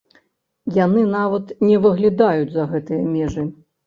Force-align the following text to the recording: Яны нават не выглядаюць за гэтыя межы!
Яны 0.77 1.03
нават 1.11 1.45
не 1.71 1.77
выглядаюць 1.83 2.49
за 2.55 2.65
гэтыя 2.73 3.03
межы! 3.13 3.45